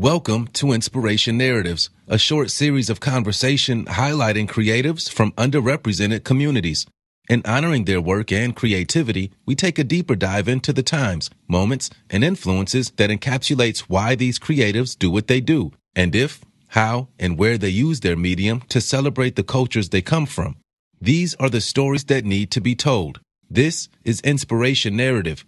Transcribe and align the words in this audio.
Welcome 0.00 0.46
to 0.54 0.72
Inspiration 0.72 1.36
Narratives, 1.36 1.90
a 2.08 2.16
short 2.16 2.50
series 2.50 2.88
of 2.88 3.00
conversation 3.00 3.84
highlighting 3.84 4.48
creatives 4.48 5.12
from 5.12 5.32
underrepresented 5.32 6.24
communities. 6.24 6.86
In 7.28 7.42
honoring 7.44 7.84
their 7.84 8.00
work 8.00 8.32
and 8.32 8.56
creativity, 8.56 9.30
we 9.44 9.54
take 9.54 9.78
a 9.78 9.84
deeper 9.84 10.16
dive 10.16 10.48
into 10.48 10.72
the 10.72 10.82
times, 10.82 11.28
moments, 11.46 11.90
and 12.08 12.24
influences 12.24 12.92
that 12.92 13.10
encapsulates 13.10 13.80
why 13.80 14.14
these 14.14 14.38
creatives 14.38 14.98
do 14.98 15.10
what 15.10 15.26
they 15.26 15.42
do, 15.42 15.70
and 15.94 16.16
if, 16.16 16.40
how, 16.68 17.08
and 17.18 17.36
where 17.36 17.58
they 17.58 17.68
use 17.68 18.00
their 18.00 18.16
medium 18.16 18.62
to 18.70 18.80
celebrate 18.80 19.36
the 19.36 19.42
cultures 19.42 19.90
they 19.90 20.00
come 20.00 20.24
from. 20.24 20.56
These 20.98 21.34
are 21.34 21.50
the 21.50 21.60
stories 21.60 22.04
that 22.04 22.24
need 22.24 22.50
to 22.52 22.62
be 22.62 22.74
told. 22.74 23.20
This 23.50 23.90
is 24.02 24.22
Inspiration 24.22 24.96
Narrative, 24.96 25.44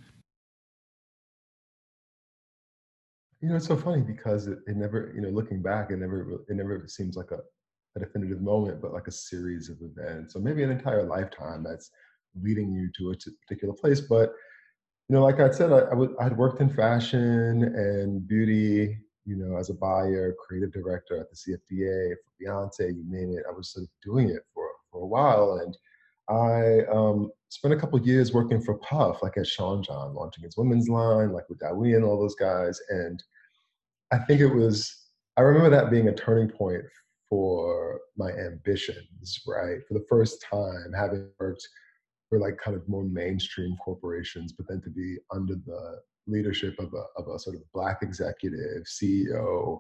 You 3.42 3.48
know, 3.48 3.56
it's 3.56 3.66
so 3.66 3.76
funny 3.76 4.02
because 4.02 4.46
it, 4.46 4.60
it 4.68 4.76
never, 4.76 5.12
you 5.16 5.20
know, 5.20 5.28
looking 5.28 5.60
back, 5.60 5.90
it 5.90 5.98
never, 5.98 6.44
it 6.48 6.54
never 6.54 6.84
seems 6.86 7.16
like 7.16 7.32
a, 7.32 7.40
a 7.96 8.00
definitive 8.00 8.40
moment, 8.40 8.80
but 8.80 8.92
like 8.92 9.08
a 9.08 9.12
series 9.12 9.68
of 9.68 9.78
events, 9.82 10.36
or 10.36 10.40
maybe 10.40 10.62
an 10.62 10.70
entire 10.70 11.02
lifetime 11.02 11.64
that's 11.64 11.90
leading 12.40 12.72
you 12.72 12.88
to 12.96 13.10
a 13.10 13.32
particular 13.44 13.74
place. 13.74 14.00
But 14.00 14.32
you 15.08 15.16
know, 15.16 15.24
like 15.24 15.40
I 15.40 15.50
said, 15.50 15.72
I, 15.72 15.78
I, 15.78 15.90
w- 15.90 16.16
I 16.20 16.22
had 16.22 16.36
worked 16.36 16.60
in 16.60 16.70
fashion 16.70 17.64
and 17.64 18.26
beauty, 18.26 18.96
you 19.26 19.36
know, 19.36 19.58
as 19.58 19.70
a 19.70 19.74
buyer, 19.74 20.34
creative 20.46 20.72
director 20.72 21.18
at 21.18 21.26
the 21.28 21.36
CFDA 21.36 22.14
for 22.14 22.32
Beyonce, 22.40 22.94
you 22.94 23.04
name 23.08 23.36
it. 23.36 23.44
I 23.48 23.52
was 23.52 23.72
sort 23.72 23.84
of 23.84 23.90
doing 24.04 24.30
it 24.30 24.42
for 24.54 24.68
for 24.92 25.02
a 25.02 25.06
while, 25.06 25.60
and 25.64 25.76
I 26.28 26.86
um, 26.92 27.32
spent 27.48 27.74
a 27.74 27.76
couple 27.76 28.00
years 28.00 28.32
working 28.32 28.62
for 28.62 28.78
Puff, 28.78 29.20
like 29.20 29.36
at 29.36 29.48
Sean 29.48 29.82
John, 29.82 30.14
launching 30.14 30.44
his 30.44 30.56
women's 30.56 30.88
line, 30.88 31.32
like 31.32 31.48
with 31.48 31.58
Dawi 31.58 31.96
and 31.96 32.04
all 32.04 32.20
those 32.20 32.36
guys, 32.36 32.80
and 32.88 33.20
I 34.12 34.18
think 34.18 34.40
it 34.40 34.54
was, 34.54 34.94
I 35.38 35.40
remember 35.40 35.70
that 35.70 35.90
being 35.90 36.08
a 36.08 36.14
turning 36.14 36.50
point 36.50 36.82
for 37.28 38.00
my 38.16 38.30
ambitions, 38.30 39.40
right? 39.46 39.78
For 39.88 39.94
the 39.94 40.04
first 40.08 40.44
time, 40.48 40.92
having 40.94 41.28
worked 41.40 41.66
for 42.28 42.38
like 42.38 42.58
kind 42.62 42.76
of 42.76 42.86
more 42.88 43.04
mainstream 43.04 43.74
corporations, 43.82 44.52
but 44.52 44.66
then 44.68 44.82
to 44.82 44.90
be 44.90 45.16
under 45.34 45.54
the 45.54 46.00
leadership 46.26 46.74
of 46.78 46.92
a, 46.92 47.20
of 47.20 47.34
a 47.34 47.38
sort 47.38 47.56
of 47.56 47.62
black 47.72 47.98
executive 48.02 48.84
CEO 48.84 49.78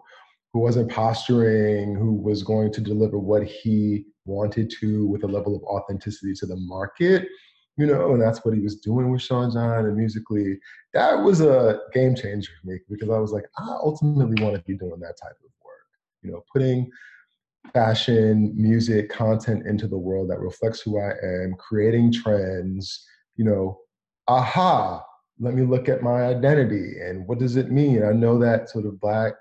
who 0.52 0.60
wasn't 0.60 0.90
posturing, 0.90 1.94
who 1.94 2.14
was 2.14 2.42
going 2.42 2.72
to 2.72 2.80
deliver 2.80 3.18
what 3.18 3.44
he 3.44 4.04
wanted 4.24 4.72
to 4.80 5.06
with 5.06 5.24
a 5.24 5.28
level 5.28 5.54
of 5.54 5.62
authenticity 5.64 6.32
to 6.34 6.46
the 6.46 6.56
market 6.56 7.28
you 7.76 7.86
know, 7.86 8.12
and 8.12 8.20
that's 8.20 8.44
what 8.44 8.54
he 8.54 8.60
was 8.60 8.76
doing 8.76 9.10
with 9.10 9.22
Sean 9.22 9.50
John 9.50 9.86
and 9.86 9.96
musically. 9.96 10.58
That 10.92 11.14
was 11.14 11.40
a 11.40 11.80
game 11.92 12.14
changer 12.14 12.50
for 12.60 12.70
me 12.70 12.78
because 12.88 13.10
I 13.10 13.18
was 13.18 13.32
like, 13.32 13.46
I 13.58 13.76
ultimately 13.82 14.36
want 14.36 14.56
to 14.56 14.62
be 14.62 14.76
doing 14.76 15.00
that 15.00 15.16
type 15.20 15.32
of 15.32 15.50
work, 15.64 15.86
you 16.22 16.30
know, 16.30 16.44
putting 16.52 16.90
fashion, 17.72 18.52
music, 18.54 19.08
content 19.10 19.66
into 19.66 19.86
the 19.86 19.96
world 19.96 20.28
that 20.30 20.40
reflects 20.40 20.80
who 20.80 20.98
I 20.98 21.12
am, 21.22 21.54
creating 21.58 22.12
trends, 22.12 23.06
you 23.36 23.44
know, 23.44 23.78
aha, 24.28 25.02
let 25.40 25.54
me 25.54 25.62
look 25.62 25.88
at 25.88 26.02
my 26.02 26.24
identity 26.24 27.00
and 27.00 27.26
what 27.26 27.38
does 27.38 27.56
it 27.56 27.70
mean? 27.70 28.04
I 28.04 28.12
know 28.12 28.38
that 28.38 28.68
sort 28.68 28.86
of 28.86 29.00
black 29.00 29.32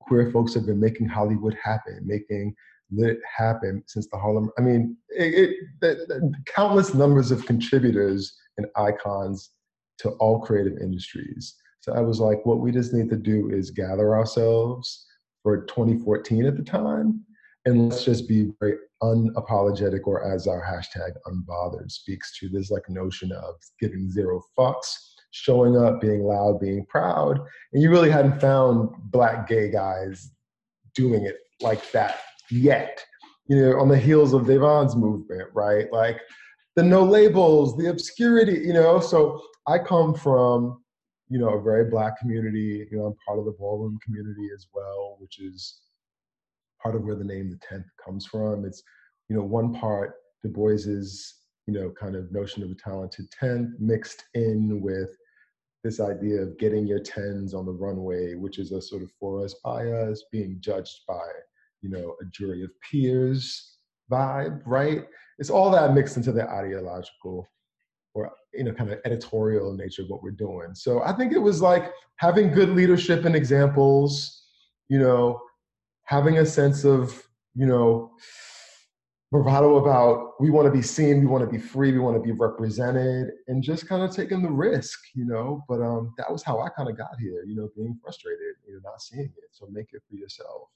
queer 0.00 0.30
folks 0.30 0.54
have 0.54 0.66
been 0.66 0.80
making 0.80 1.08
Hollywood 1.08 1.56
happen, 1.62 2.00
making 2.04 2.54
lit 2.90 3.18
happen 3.36 3.82
since 3.86 4.08
the 4.08 4.18
Harlem. 4.18 4.50
I 4.58 4.62
mean, 4.62 4.96
it, 5.10 5.34
it 5.34 5.56
the, 5.80 6.04
the 6.08 6.32
countless 6.46 6.94
numbers 6.94 7.30
of 7.30 7.46
contributors 7.46 8.36
and 8.56 8.66
icons 8.76 9.50
to 9.98 10.10
all 10.12 10.40
creative 10.40 10.78
industries. 10.78 11.56
So 11.80 11.92
I 11.92 12.00
was 12.00 12.20
like, 12.20 12.44
what 12.44 12.60
we 12.60 12.72
just 12.72 12.92
need 12.92 13.08
to 13.10 13.16
do 13.16 13.50
is 13.50 13.70
gather 13.70 14.14
ourselves 14.14 15.06
for 15.42 15.64
2014 15.66 16.46
at 16.46 16.56
the 16.56 16.62
time, 16.62 17.24
and 17.64 17.88
let's 17.88 18.04
just 18.04 18.28
be 18.28 18.50
very 18.60 18.76
unapologetic, 19.02 20.00
or 20.04 20.24
as 20.24 20.46
our 20.46 20.64
hashtag 20.64 21.12
unbothered 21.26 21.90
speaks 21.90 22.36
to 22.38 22.48
this 22.48 22.70
like 22.70 22.88
notion 22.88 23.32
of 23.32 23.54
giving 23.80 24.10
zero 24.10 24.42
fucks, 24.58 24.92
showing 25.30 25.76
up, 25.76 26.00
being 26.00 26.24
loud, 26.24 26.60
being 26.60 26.84
proud. 26.86 27.38
And 27.72 27.82
you 27.82 27.90
really 27.90 28.10
hadn't 28.10 28.40
found 28.40 28.90
black 29.10 29.48
gay 29.48 29.70
guys 29.70 30.30
doing 30.94 31.24
it 31.24 31.36
like 31.60 31.90
that 31.92 32.20
yet, 32.50 33.04
you 33.46 33.60
know, 33.60 33.80
on 33.80 33.88
the 33.88 33.98
heels 33.98 34.32
of 34.32 34.46
Devon's 34.46 34.96
movement, 34.96 35.48
right? 35.54 35.90
Like 35.92 36.20
the 36.76 36.82
no 36.82 37.02
labels, 37.02 37.76
the 37.76 37.90
obscurity, 37.90 38.60
you 38.64 38.72
know. 38.72 39.00
So 39.00 39.42
I 39.66 39.78
come 39.78 40.14
from, 40.14 40.82
you 41.28 41.38
know, 41.38 41.50
a 41.50 41.62
very 41.62 41.90
black 41.90 42.18
community. 42.18 42.86
You 42.90 42.98
know, 42.98 43.06
I'm 43.06 43.16
part 43.26 43.38
of 43.38 43.44
the 43.44 43.56
ballroom 43.58 43.98
community 44.04 44.48
as 44.54 44.66
well, 44.72 45.16
which 45.18 45.40
is 45.40 45.80
part 46.82 46.94
of 46.94 47.02
where 47.02 47.16
the 47.16 47.24
name 47.24 47.50
the 47.50 47.58
tenth 47.66 47.86
comes 48.04 48.26
from. 48.26 48.64
It's, 48.64 48.82
you 49.28 49.36
know, 49.36 49.42
one 49.42 49.74
part 49.74 50.14
Du 50.42 50.48
Bois's, 50.48 51.34
you 51.66 51.74
know, 51.74 51.90
kind 51.90 52.14
of 52.14 52.32
notion 52.32 52.62
of 52.62 52.70
a 52.70 52.74
talented 52.74 53.30
tenth 53.30 53.70
mixed 53.78 54.24
in 54.34 54.80
with 54.80 55.16
this 55.84 56.00
idea 56.00 56.40
of 56.42 56.58
getting 56.58 56.86
your 56.86 57.00
tens 57.00 57.54
on 57.54 57.66
the 57.66 57.72
runway, 57.72 58.34
which 58.34 58.58
is 58.58 58.72
a 58.72 58.80
sort 58.80 59.02
of 59.02 59.10
for 59.18 59.44
us 59.44 59.54
by 59.64 59.86
us, 59.86 60.24
being 60.30 60.56
judged 60.60 61.00
by 61.06 61.26
you 61.82 61.90
know, 61.90 62.14
a 62.20 62.24
jury 62.26 62.62
of 62.62 62.70
peers 62.80 63.76
vibe, 64.10 64.62
right? 64.66 65.04
It's 65.38 65.50
all 65.50 65.70
that 65.70 65.94
mixed 65.94 66.16
into 66.16 66.32
the 66.32 66.48
ideological 66.48 67.46
or 68.14 68.32
you 68.54 68.64
know 68.64 68.72
kind 68.72 68.90
of 68.90 68.98
editorial 69.04 69.74
nature 69.74 70.02
of 70.02 70.08
what 70.08 70.22
we're 70.22 70.30
doing. 70.30 70.74
So 70.74 71.02
I 71.02 71.12
think 71.12 71.32
it 71.32 71.38
was 71.38 71.60
like 71.60 71.92
having 72.16 72.52
good 72.52 72.70
leadership 72.70 73.24
and 73.24 73.36
examples, 73.36 74.44
you 74.88 74.98
know, 74.98 75.40
having 76.04 76.38
a 76.38 76.46
sense 76.46 76.84
of, 76.84 77.22
you 77.54 77.66
know, 77.66 78.10
bravado 79.30 79.76
about 79.76 80.32
we 80.40 80.50
want 80.50 80.66
to 80.66 80.72
be 80.72 80.82
seen, 80.82 81.20
we 81.20 81.26
want 81.26 81.44
to 81.44 81.50
be 81.50 81.58
free, 81.58 81.92
we 81.92 81.98
want 81.98 82.16
to 82.16 82.22
be 82.22 82.32
represented, 82.32 83.28
and 83.46 83.62
just 83.62 83.86
kind 83.86 84.02
of 84.02 84.14
taking 84.14 84.42
the 84.42 84.50
risk, 84.50 84.98
you 85.14 85.26
know. 85.26 85.64
But 85.68 85.82
um, 85.82 86.14
that 86.16 86.32
was 86.32 86.42
how 86.42 86.60
I 86.60 86.70
kind 86.70 86.88
of 86.88 86.96
got 86.96 87.18
here, 87.20 87.44
you 87.46 87.54
know, 87.54 87.68
being 87.76 87.98
frustrated, 88.02 88.54
you 88.66 88.74
know, 88.74 88.80
not 88.90 89.02
seeing 89.02 89.26
it. 89.26 89.50
So 89.52 89.68
make 89.70 89.88
it 89.92 90.02
for 90.08 90.16
yourself. 90.16 90.68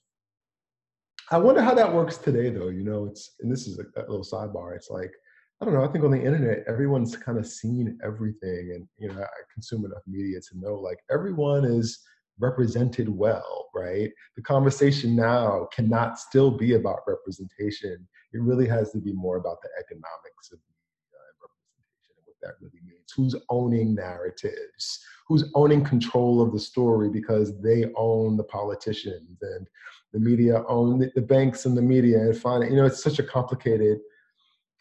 I 1.33 1.39
wonder 1.39 1.63
how 1.63 1.73
that 1.75 1.91
works 1.91 2.19
today, 2.19 2.51
though. 2.51 2.69
You 2.69 2.85
know, 2.85 3.07
it's 3.07 3.37
and 3.41 3.51
this 3.51 3.67
is 3.67 3.79
a, 3.79 4.01
a 4.01 4.05
little 4.09 4.21
sidebar. 4.21 4.77
It's 4.77 4.91
like 4.91 5.13
I 5.61 5.65
don't 5.65 5.73
know. 5.73 5.83
I 5.83 5.89
think 5.89 6.05
on 6.05 6.11
the 6.11 6.23
internet, 6.23 6.63
everyone's 6.69 7.17
kind 7.17 7.39
of 7.39 7.47
seen 7.47 7.99
everything, 8.05 8.73
and 8.75 8.87
you 8.99 9.09
know, 9.09 9.23
I 9.23 9.43
consume 9.53 9.87
enough 9.87 10.03
media 10.07 10.41
to 10.41 10.59
know 10.59 10.75
like 10.75 10.99
everyone 11.11 11.65
is 11.65 12.01
represented 12.39 13.09
well, 13.09 13.71
right? 13.75 14.11
The 14.37 14.43
conversation 14.43 15.17
now 15.17 15.69
cannot 15.73 16.19
still 16.19 16.51
be 16.51 16.75
about 16.75 17.01
representation. 17.07 18.07
It 18.35 18.43
really 18.43 18.69
has 18.69 18.93
to 18.93 18.99
be 18.99 19.13
more 19.13 19.39
about 19.39 19.63
the 19.63 19.71
economics 19.81 20.53
of 20.53 20.59
media 20.69 21.17
and 21.17 21.37
representation 21.41 22.13
and 22.19 22.27
what 22.27 22.32
that 22.43 22.55
really 22.61 22.81
means. 22.85 23.13
Who's 23.17 23.37
owning 23.49 23.95
narratives? 23.95 25.05
Who's 25.29 25.45
owning 25.55 25.85
control 25.85 26.43
of 26.43 26.53
the 26.53 26.59
story 26.59 27.09
because 27.09 27.61
they 27.61 27.87
own 27.97 28.37
the 28.37 28.45
politicians 28.45 29.39
and 29.43 29.67
the 30.13 30.19
media 30.19 30.63
own 30.69 30.99
the, 30.99 31.11
the 31.15 31.23
banks 31.23 31.65
and 31.65 31.77
the 31.77 31.83
media 31.83 32.19
and 32.19 32.37
find 32.37 32.65
you 32.71 32.77
know 32.77 32.87
it's 32.87 33.03
such 33.03 33.19
a 33.19 33.23
complicated 33.23 33.99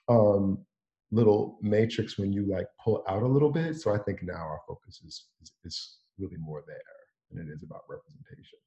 um, 0.10 0.60
little 1.12 1.58
matrix 1.62 2.18
when 2.18 2.32
you 2.32 2.46
like 2.46 2.68
pull 2.84 3.04
out 3.08 3.24
a 3.24 3.28
little 3.28 3.52
bit 3.52 3.76
so 3.76 3.94
i 3.94 3.98
think 3.98 4.22
now 4.24 4.34
our 4.34 4.60
focus 4.68 5.02
is, 5.06 5.26
is, 5.42 5.52
is 5.64 5.98
really 6.18 6.38
more 6.38 6.64
there 6.68 6.78
than 7.32 7.48
it 7.48 7.52
is 7.52 7.64
about 7.64 7.82
representation 7.90 8.60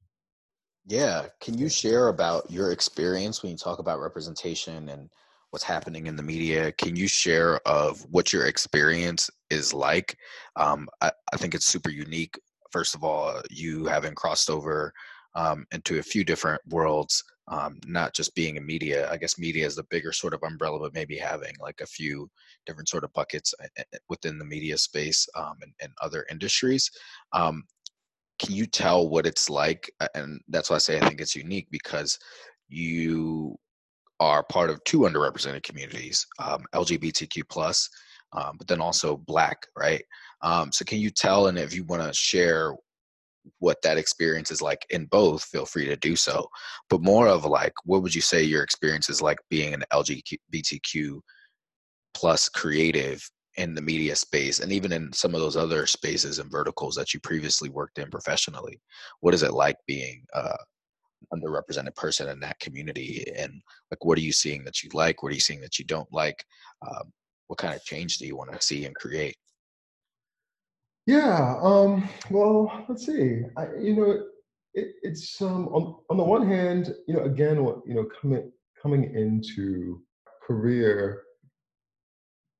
yeah 0.86 1.26
can 1.40 1.56
you 1.56 1.68
share 1.68 2.08
about 2.08 2.50
your 2.50 2.72
experience 2.72 3.42
when 3.42 3.52
you 3.52 3.58
talk 3.58 3.78
about 3.78 4.00
representation 4.00 4.88
and 4.88 5.10
what's 5.54 5.62
happening 5.62 6.08
in 6.08 6.16
the 6.16 6.22
media 6.22 6.72
can 6.72 6.96
you 6.96 7.06
share 7.06 7.60
of 7.66 8.04
what 8.10 8.32
your 8.32 8.46
experience 8.46 9.30
is 9.50 9.72
like 9.72 10.18
um, 10.56 10.88
I, 11.00 11.12
I 11.32 11.36
think 11.36 11.54
it's 11.54 11.66
super 11.66 11.90
unique 11.90 12.36
first 12.72 12.96
of 12.96 13.04
all 13.04 13.40
you 13.50 13.84
having 13.84 14.16
crossed 14.16 14.50
over 14.50 14.92
um, 15.36 15.66
into 15.72 15.98
a 15.98 16.02
few 16.02 16.24
different 16.24 16.60
worlds, 16.68 17.22
um, 17.48 17.78
not 17.86 18.14
just 18.14 18.34
being 18.34 18.56
in 18.56 18.66
media. 18.66 19.10
I 19.10 19.16
guess 19.16 19.38
media 19.38 19.66
is 19.66 19.76
the 19.76 19.84
bigger 19.90 20.12
sort 20.12 20.34
of 20.34 20.42
umbrella, 20.42 20.78
but 20.78 20.94
maybe 20.94 21.16
having 21.16 21.54
like 21.60 21.80
a 21.80 21.86
few 21.86 22.30
different 22.66 22.88
sort 22.88 23.04
of 23.04 23.12
buckets 23.12 23.54
uh, 23.62 23.66
uh, 23.78 23.82
uh, 23.94 23.98
within 24.08 24.38
the 24.38 24.44
media 24.44 24.78
space 24.78 25.26
um, 25.36 25.56
and, 25.62 25.72
and, 25.82 25.92
other 26.00 26.24
industries. 26.30 26.90
Um, 27.32 27.64
can 28.38 28.54
you 28.54 28.66
tell 28.66 29.08
what 29.08 29.26
it's 29.26 29.50
like? 29.50 29.90
And 30.14 30.40
that's 30.48 30.70
why 30.70 30.76
I 30.76 30.80
say 30.80 30.98
I 30.98 31.06
think 31.06 31.20
it's 31.20 31.36
unique 31.36 31.68
because 31.70 32.18
you 32.68 33.56
are 34.20 34.44
part 34.44 34.70
of 34.70 34.82
two 34.84 35.00
underrepresented 35.00 35.62
communities, 35.62 36.26
um, 36.38 36.64
LGBTQ 36.74 37.42
plus, 37.48 37.88
um, 38.32 38.56
but 38.56 38.66
then 38.66 38.80
also 38.80 39.16
Black, 39.16 39.66
right? 39.76 40.02
so 40.70 40.84
can 40.84 40.98
you 40.98 41.10
tell, 41.10 41.46
and 41.46 41.58
if 41.58 41.74
you 41.74 41.84
want 41.84 42.02
to 42.02 42.12
share 42.12 42.74
what 43.58 43.80
that 43.82 43.98
experience 43.98 44.50
is 44.50 44.62
like 44.62 44.84
in 44.90 45.06
both, 45.06 45.44
feel 45.44 45.66
free 45.66 45.84
to 45.86 45.96
do 45.96 46.16
so. 46.16 46.46
But 46.88 47.02
more 47.02 47.28
of 47.28 47.44
like, 47.44 47.72
what 47.84 48.02
would 48.02 48.14
you 48.14 48.20
say 48.20 48.42
your 48.42 48.62
experience 48.62 49.08
is 49.08 49.22
like 49.22 49.38
being 49.50 49.74
an 49.74 49.84
LGBTQ 49.92 51.20
plus 52.14 52.48
creative 52.48 53.28
in 53.56 53.74
the 53.74 53.82
media 53.82 54.16
space 54.16 54.58
and 54.60 54.72
even 54.72 54.92
in 54.92 55.12
some 55.12 55.34
of 55.34 55.40
those 55.40 55.56
other 55.56 55.86
spaces 55.86 56.38
and 56.38 56.50
verticals 56.50 56.94
that 56.96 57.14
you 57.14 57.20
previously 57.20 57.68
worked 57.68 57.98
in 57.98 58.10
professionally 58.10 58.80
what 59.20 59.32
is 59.32 59.44
it 59.44 59.52
like 59.52 59.76
being 59.86 60.24
uh, 60.34 60.56
underrepresented 61.32 61.94
person 61.94 62.28
in 62.28 62.40
that 62.40 62.58
community 62.60 63.24
and 63.36 63.62
like 63.90 64.04
what 64.04 64.18
are 64.18 64.22
you 64.22 64.32
seeing 64.32 64.64
that 64.64 64.82
you 64.82 64.90
like 64.92 65.22
what 65.22 65.30
are 65.30 65.34
you 65.34 65.40
seeing 65.40 65.60
that 65.60 65.78
you 65.78 65.84
don't 65.84 66.12
like 66.12 66.44
um, 66.86 67.12
what 67.46 67.58
kind 67.58 67.74
of 67.74 67.84
change 67.84 68.18
do 68.18 68.26
you 68.26 68.36
want 68.36 68.52
to 68.52 68.60
see 68.60 68.84
and 68.84 68.94
create 68.94 69.36
yeah 71.06 71.56
um, 71.62 72.08
well 72.30 72.84
let's 72.88 73.06
see 73.06 73.42
I, 73.56 73.66
you 73.80 73.96
know 73.96 74.24
it, 74.74 74.94
it's 75.02 75.40
um, 75.40 75.68
on, 75.68 75.96
on 76.10 76.16
the 76.16 76.24
one 76.24 76.46
hand 76.46 76.94
you 77.06 77.14
know 77.14 77.24
again 77.24 77.64
what 77.64 77.78
you 77.86 77.94
know 77.94 78.06
coming 78.20 78.50
coming 78.82 79.04
into 79.14 80.00
career 80.46 81.24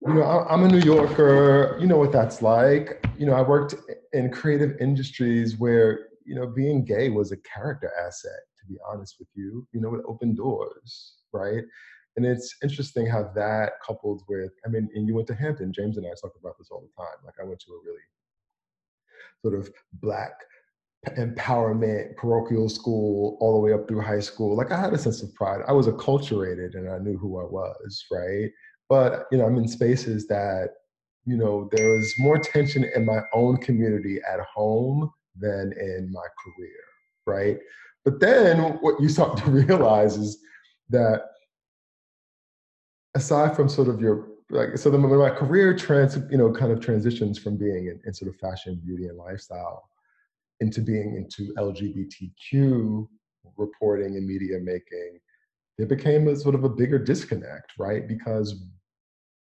you 0.06 0.14
know, 0.14 0.22
I'm 0.22 0.64
a 0.64 0.68
New 0.68 0.80
Yorker. 0.80 1.78
You 1.80 1.86
know 1.86 1.96
what 1.96 2.12
that's 2.12 2.42
like. 2.42 3.04
You 3.16 3.26
know, 3.26 3.32
I 3.32 3.40
worked 3.40 3.74
in 4.12 4.30
creative 4.30 4.76
industries 4.78 5.58
where, 5.58 6.08
you 6.26 6.34
know, 6.34 6.46
being 6.46 6.84
gay 6.84 7.08
was 7.08 7.32
a 7.32 7.38
character 7.38 7.90
asset, 8.06 8.40
to 8.66 8.72
be 8.72 8.78
honest 8.86 9.16
with 9.18 9.28
you. 9.34 9.66
You 9.72 9.80
know, 9.80 9.94
it 9.94 10.04
opened 10.06 10.36
doors, 10.36 11.14
right? 11.32 11.62
And 12.16 12.24
it's 12.24 12.56
interesting 12.62 13.06
how 13.06 13.30
that 13.34 13.72
coupled 13.84 14.22
with, 14.28 14.52
I 14.64 14.68
mean, 14.68 14.88
and 14.94 15.06
you 15.06 15.14
went 15.14 15.26
to 15.28 15.34
Hampton. 15.34 15.72
James 15.72 15.96
and 15.96 16.06
I 16.06 16.10
talk 16.10 16.32
about 16.40 16.56
this 16.58 16.68
all 16.70 16.80
the 16.80 17.02
time. 17.02 17.16
Like, 17.24 17.34
I 17.40 17.44
went 17.44 17.60
to 17.60 17.72
a 17.72 17.84
really 17.84 18.00
sort 19.42 19.58
of 19.58 19.72
black 19.94 20.32
empowerment 21.18 22.16
parochial 22.16 22.68
school 22.68 23.36
all 23.40 23.54
the 23.54 23.58
way 23.58 23.72
up 23.72 23.88
through 23.88 24.00
high 24.00 24.20
school. 24.20 24.56
Like, 24.56 24.70
I 24.70 24.80
had 24.80 24.92
a 24.92 24.98
sense 24.98 25.22
of 25.22 25.34
pride. 25.34 25.60
I 25.66 25.72
was 25.72 25.88
acculturated 25.88 26.74
and 26.74 26.88
I 26.88 26.98
knew 26.98 27.18
who 27.18 27.40
I 27.40 27.44
was, 27.44 28.04
right? 28.10 28.50
but 28.88 29.26
you 29.30 29.38
know 29.38 29.44
i'm 29.44 29.56
in 29.56 29.68
spaces 29.68 30.26
that 30.26 30.70
you 31.24 31.36
know 31.36 31.68
there 31.72 31.90
was 31.90 32.14
more 32.18 32.38
tension 32.38 32.84
in 32.94 33.04
my 33.04 33.20
own 33.32 33.56
community 33.58 34.20
at 34.30 34.40
home 34.40 35.10
than 35.36 35.72
in 35.78 36.10
my 36.12 36.26
career 36.42 36.84
right 37.26 37.58
but 38.04 38.20
then 38.20 38.58
what 38.80 39.00
you 39.00 39.08
start 39.08 39.36
to 39.44 39.50
realize 39.50 40.16
is 40.16 40.38
that 40.90 41.22
aside 43.14 43.56
from 43.56 43.68
sort 43.68 43.88
of 43.88 44.00
your 44.00 44.28
like 44.50 44.76
so 44.76 44.90
then 44.90 45.00
my 45.00 45.30
career 45.30 45.76
trans 45.76 46.18
you 46.30 46.36
know 46.36 46.52
kind 46.52 46.70
of 46.70 46.80
transitions 46.80 47.38
from 47.38 47.56
being 47.56 47.86
in, 47.86 48.00
in 48.04 48.12
sort 48.12 48.32
of 48.32 48.38
fashion 48.38 48.80
beauty 48.84 49.06
and 49.06 49.16
lifestyle 49.16 49.88
into 50.60 50.80
being 50.80 51.16
into 51.16 51.52
lgbtq 51.54 53.08
reporting 53.56 54.16
and 54.16 54.26
media 54.26 54.58
making 54.60 55.18
it 55.78 55.88
became 55.88 56.28
a 56.28 56.36
sort 56.36 56.54
of 56.54 56.64
a 56.64 56.68
bigger 56.68 56.98
disconnect 56.98 57.72
right? 57.78 58.06
Because 58.06 58.64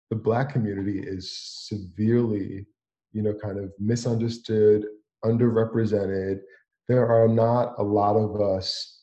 the 0.09 0.15
black 0.15 0.49
community 0.51 0.99
is 0.99 1.31
severely 1.67 2.65
you 3.11 3.21
know 3.21 3.33
kind 3.33 3.59
of 3.59 3.71
misunderstood 3.79 4.85
underrepresented 5.23 6.39
there 6.87 7.07
are 7.07 7.27
not 7.27 7.73
a 7.77 7.83
lot 7.83 8.15
of 8.15 8.39
us 8.39 9.01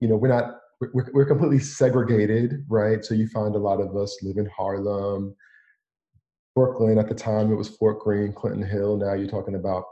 you 0.00 0.08
know 0.08 0.16
we're 0.16 0.28
not 0.28 0.58
we're, 0.80 1.10
we're 1.12 1.26
completely 1.26 1.60
segregated 1.60 2.64
right? 2.68 3.04
So 3.04 3.14
you 3.14 3.28
find 3.28 3.54
a 3.54 3.58
lot 3.58 3.80
of 3.80 3.96
us 3.96 4.18
live 4.22 4.36
in 4.36 4.46
harlem 4.46 5.34
brooklyn 6.54 6.98
at 6.98 7.08
the 7.08 7.14
time 7.14 7.50
it 7.50 7.56
was 7.56 7.68
fort 7.68 8.00
greene 8.00 8.32
clinton 8.32 8.66
hill. 8.66 8.96
Now 8.96 9.14
you're 9.14 9.28
talking 9.28 9.54
about 9.54 9.84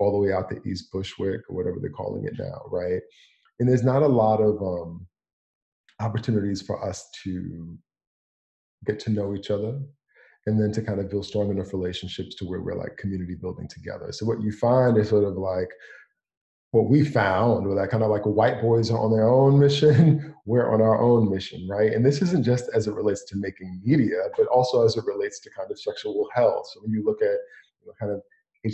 all 0.00 0.12
the 0.12 0.18
way 0.18 0.32
out 0.32 0.50
to 0.50 0.60
east 0.68 0.90
bushwick 0.92 1.40
or 1.48 1.56
whatever 1.56 1.76
they're 1.80 1.90
calling 1.90 2.24
it 2.24 2.34
now 2.38 2.62
right? 2.70 3.00
And 3.60 3.68
there's 3.68 3.84
not 3.84 4.02
a 4.02 4.08
lot 4.08 4.40
of 4.40 4.60
um, 4.60 5.06
opportunities 6.00 6.60
for 6.60 6.84
us 6.86 7.08
to 7.22 7.78
get 8.84 8.98
to 9.00 9.10
know 9.10 9.34
each 9.34 9.50
other 9.50 9.80
and 10.46 10.60
then 10.60 10.72
to 10.72 10.82
kind 10.82 11.00
of 11.00 11.10
build 11.10 11.24
strong 11.24 11.50
enough 11.50 11.72
relationships 11.72 12.34
to 12.36 12.44
where 12.44 12.60
we're 12.60 12.74
like 12.74 12.96
community 12.98 13.34
building 13.34 13.68
together. 13.68 14.12
So 14.12 14.26
what 14.26 14.42
you 14.42 14.52
find 14.52 14.98
is 14.98 15.08
sort 15.08 15.24
of 15.24 15.36
like 15.36 15.68
what 16.74 16.90
we 16.90 17.04
found 17.04 17.68
were 17.68 17.76
that 17.76 17.88
kind 17.88 18.02
of 18.02 18.10
like 18.10 18.24
white 18.24 18.60
boys 18.60 18.90
are 18.90 18.98
on 18.98 19.12
their 19.12 19.28
own 19.28 19.60
mission, 19.60 20.34
we're 20.44 20.74
on 20.74 20.82
our 20.82 21.00
own 21.00 21.30
mission, 21.30 21.68
right? 21.68 21.92
And 21.92 22.04
this 22.04 22.20
isn't 22.20 22.42
just 22.42 22.68
as 22.74 22.88
it 22.88 22.94
relates 22.94 23.24
to 23.26 23.36
making 23.36 23.80
media, 23.84 24.16
but 24.36 24.48
also 24.48 24.84
as 24.84 24.96
it 24.96 25.04
relates 25.06 25.38
to 25.40 25.50
kind 25.50 25.70
of 25.70 25.78
sexual 25.78 26.28
health. 26.34 26.66
So 26.74 26.80
when 26.82 26.90
you 26.90 27.04
look 27.04 27.22
at 27.22 27.38
you 27.80 27.86
know, 27.86 27.92
kind 28.00 28.10
of 28.10 28.22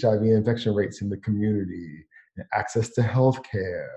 HIV 0.01 0.23
infection 0.23 0.75
rates 0.75 1.03
in 1.03 1.11
the 1.11 1.19
community, 1.19 2.07
and 2.39 2.47
access 2.55 2.89
to 2.91 3.03
healthcare, 3.03 3.89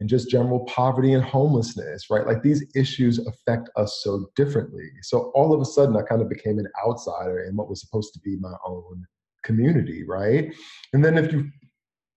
and 0.00 0.10
just 0.10 0.30
general 0.30 0.66
poverty 0.66 1.14
and 1.14 1.24
homelessness, 1.24 2.10
right? 2.10 2.26
Like 2.26 2.42
these 2.42 2.64
issues 2.76 3.18
affect 3.18 3.70
us 3.76 4.00
so 4.04 4.26
differently. 4.36 4.90
So 5.00 5.32
all 5.34 5.54
of 5.54 5.60
a 5.62 5.64
sudden, 5.64 5.96
I 5.96 6.02
kind 6.02 6.20
of 6.20 6.28
became 6.28 6.58
an 6.58 6.68
outsider 6.86 7.44
in 7.44 7.56
what 7.56 7.70
was 7.70 7.80
supposed 7.80 8.12
to 8.12 8.20
be 8.20 8.36
my 8.36 8.52
own 8.66 9.06
community, 9.42 10.04
right? 10.06 10.54
And 10.92 11.02
then 11.02 11.16
if 11.16 11.32
you 11.32 11.50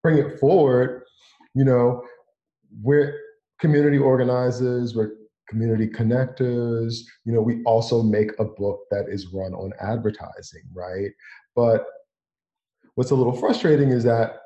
bring 0.03 0.17
it 0.17 0.37
forward, 0.37 1.03
you 1.53 1.65
know, 1.65 2.03
we're 2.81 3.17
community 3.59 3.97
organizers, 3.97 4.95
we're 4.95 5.11
community 5.49 5.87
connectors, 5.87 6.99
you 7.25 7.33
know, 7.33 7.41
we 7.41 7.61
also 7.63 8.01
make 8.01 8.31
a 8.39 8.45
book 8.45 8.79
that 8.89 9.05
is 9.09 9.27
run 9.33 9.53
on 9.53 9.71
advertising, 9.81 10.63
right? 10.73 11.11
But 11.55 11.85
what's 12.95 13.11
a 13.11 13.15
little 13.15 13.33
frustrating 13.33 13.89
is 13.89 14.03
that 14.05 14.37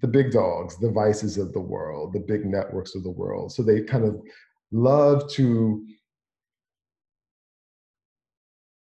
the 0.00 0.08
big 0.08 0.32
dogs, 0.32 0.76
the 0.78 0.90
vices 0.90 1.38
of 1.38 1.52
the 1.52 1.60
world, 1.60 2.12
the 2.12 2.20
big 2.20 2.44
networks 2.44 2.94
of 2.94 3.04
the 3.04 3.10
world. 3.10 3.52
So 3.52 3.62
they 3.62 3.82
kind 3.82 4.04
of 4.04 4.20
love 4.72 5.30
to 5.32 5.86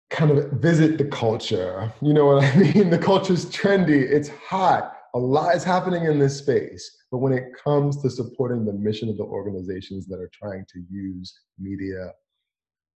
kind 0.09 0.31
of 0.31 0.51
visit 0.53 0.97
the 0.97 1.05
culture. 1.05 1.91
You 2.01 2.13
know 2.13 2.25
what 2.27 2.43
I 2.43 2.55
mean? 2.57 2.89
The 2.89 2.97
culture's 2.97 3.45
trendy, 3.47 4.01
it's 4.01 4.29
hot, 4.29 4.92
a 5.15 5.19
lot 5.19 5.55
is 5.55 5.63
happening 5.63 6.05
in 6.05 6.19
this 6.19 6.37
space. 6.37 7.03
But 7.11 7.19
when 7.19 7.33
it 7.33 7.45
comes 7.63 8.01
to 8.01 8.09
supporting 8.09 8.65
the 8.65 8.73
mission 8.73 9.09
of 9.09 9.17
the 9.17 9.23
organizations 9.23 10.07
that 10.07 10.19
are 10.19 10.31
trying 10.33 10.65
to 10.73 10.81
use 10.89 11.33
media, 11.59 12.11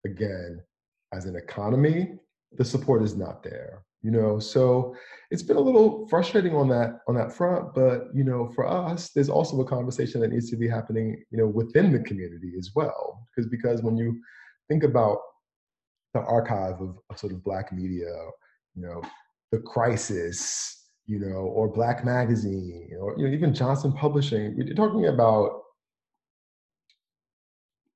again, 0.07 0.61
as 1.13 1.27
an 1.27 1.37
economy, 1.37 2.19
the 2.53 2.65
support 2.65 3.03
is 3.03 3.17
not 3.17 3.43
there 3.43 3.85
you 4.07 4.13
know 4.13 4.39
so 4.39 4.95
it's 5.33 5.43
been 5.43 5.57
a 5.57 5.61
little 5.61 6.07
frustrating 6.09 6.55
on 6.55 6.69
that 6.69 7.01
on 7.09 7.15
that 7.15 7.33
front 7.33 7.75
but 7.75 8.09
you 8.15 8.23
know 8.23 8.49
for 8.55 8.67
us 8.67 9.11
there's 9.11 9.29
also 9.29 9.61
a 9.61 9.65
conversation 9.65 10.21
that 10.21 10.31
needs 10.31 10.49
to 10.49 10.57
be 10.57 10.69
happening 10.69 11.21
you 11.31 11.39
know 11.39 11.47
within 11.47 11.91
the 11.91 11.99
community 11.99 12.53
as 12.57 12.71
well 12.77 13.27
because 13.27 13.51
because 13.51 13.83
when 13.83 13.97
you 13.97 14.17
think 14.69 14.85
about 14.85 15.19
the 16.15 16.21
archive 16.21 16.81
of, 16.81 16.99
of 17.11 17.19
sort 17.19 17.33
of 17.33 17.43
black 17.43 17.73
media 17.73 18.13
you 18.77 18.83
know 18.83 19.03
the 19.51 19.59
crisis 19.59 20.86
you 21.07 21.19
know 21.19 21.37
or 21.37 21.69
black 21.69 22.05
magazine 22.05 22.91
or 23.01 23.15
you 23.17 23.27
know 23.27 23.33
even 23.33 23.55
johnson 23.55 23.93
publishing 23.93 24.57
We're 24.57 24.75
talking 24.75 25.07
about 25.07 25.63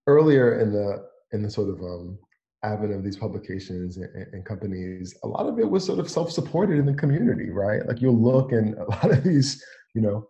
earlier 0.07 0.61
in 0.61 0.73
the 0.73 1.09
in 1.33 1.43
the 1.43 1.50
sort 1.50 1.69
of 1.69 1.81
um, 1.81 2.19
advent 2.62 2.93
of 2.93 3.02
these 3.02 3.17
publications 3.17 3.97
and, 3.97 4.26
and, 4.33 4.45
companies, 4.45 5.17
a 5.23 5.26
lot 5.26 5.47
of 5.47 5.59
it 5.59 5.69
was 5.69 5.85
sort 5.85 5.99
of 5.99 6.11
self-supported 6.11 6.79
in 6.79 6.87
the 6.87 6.95
community, 6.95 7.50
right? 7.50 7.87
Like 7.87 8.00
you'll 8.00 8.21
look 8.21 8.52
in 8.52 8.75
a 8.75 8.85
lot 8.85 9.11
of 9.11 9.23
these, 9.25 9.64
you 9.95 10.02
know, 10.02 10.29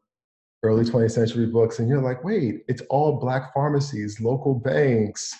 early 0.62 0.84
20th 0.84 1.12
century 1.12 1.46
books, 1.46 1.78
and 1.78 1.88
you're 1.88 2.02
like, 2.02 2.22
wait, 2.22 2.62
it's 2.68 2.82
all 2.90 3.18
black 3.18 3.52
pharmacies, 3.54 4.20
local 4.20 4.54
banks, 4.54 5.34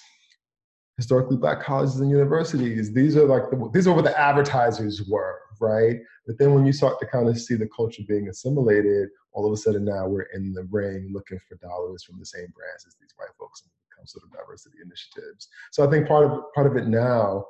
historically 0.97 1.37
black 1.37 1.63
colleges 1.63 2.01
and 2.01 2.11
universities. 2.11 2.93
These 2.93 3.17
are 3.17 3.27
like 3.27 3.51
the, 3.51 3.71
these 3.73 3.87
are 3.87 3.95
what 3.95 4.05
the 4.05 4.19
advertisers 4.19 5.03
were, 5.09 5.39
right? 5.61 5.97
But 6.27 6.39
then 6.39 6.55
when 6.55 6.67
you 6.67 6.73
start 6.73 6.99
to 7.01 7.07
kind 7.07 7.29
of 7.29 7.39
see 7.39 7.55
the 7.55 7.69
culture 7.75 8.03
being 8.09 8.29
assimilated, 8.29 9.09
all 9.33 9.47
of 9.47 9.53
a 9.53 9.57
sudden 9.57 9.85
now 9.85 10.09
we're 10.09 10.29
in 10.35 10.53
the 10.53 10.67
ring 10.71 11.11
looking 11.13 11.39
for 11.49 11.57
dollars 11.57 12.05
from 12.05 12.19
the 12.19 12.27
same 12.27 12.49
brands 12.55 12.87
as 12.87 12.97
these 13.01 13.15
white 13.17 13.35
folks 13.39 13.63
and 13.63 13.71
become 13.91 14.07
sort 14.07 14.25
of 14.25 14.33
diversity 14.33 14.79
initiatives. 14.85 15.49
So 15.71 15.87
I 15.87 15.91
think 15.91 16.09
part 16.09 16.31
of 16.31 16.41
part 16.55 16.67
of 16.67 16.77
it 16.77 16.89
now 16.89 17.45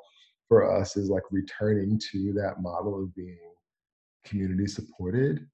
for 0.48 0.78
us 0.78 0.96
is 0.96 1.08
like 1.08 1.22
returning 1.30 2.00
to 2.10 2.32
that 2.34 2.60
model 2.60 3.02
of 3.02 3.14
being 3.14 3.38
community 4.24 4.66
supported. 4.66 5.46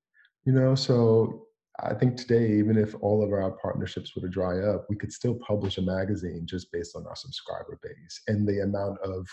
You 0.45 0.53
know, 0.53 0.75
so 0.75 1.47
I 1.81 1.93
think 1.93 2.17
today, 2.17 2.53
even 2.53 2.79
if 2.79 2.95
all 3.01 3.23
of 3.23 3.33
our 3.33 3.51
partnerships 3.51 4.15
were 4.15 4.23
to 4.23 4.29
dry 4.29 4.61
up, 4.61 4.87
we 4.89 4.97
could 4.97 5.13
still 5.13 5.35
publish 5.47 5.77
a 5.77 5.83
magazine 5.83 6.47
just 6.47 6.73
based 6.73 6.97
on 6.97 7.07
our 7.07 7.17
subscriber 7.17 7.79
base 7.83 8.23
and 8.29 8.49
the 8.49 8.63
amount 8.63 8.99
of, 9.01 9.27